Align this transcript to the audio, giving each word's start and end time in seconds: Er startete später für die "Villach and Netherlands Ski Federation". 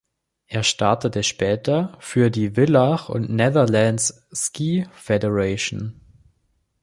Er 0.47 0.63
startete 0.63 1.21
später 1.21 1.95
für 2.01 2.31
die 2.31 2.55
"Villach 2.57 3.07
and 3.11 3.29
Netherlands 3.29 4.27
Ski 4.33 4.87
Federation". 4.93 6.01